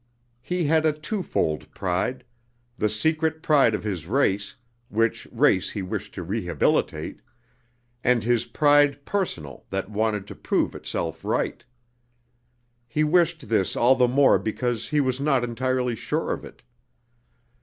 [0.41, 2.23] He had a twofold pride,
[2.75, 4.55] the secret pride of his race,
[4.89, 7.21] which race he wished to rehabilitate,
[8.03, 11.63] and his pride personal that wanted to prove itself right.
[12.87, 16.63] He wished this all the more because he was not entirely sure of it.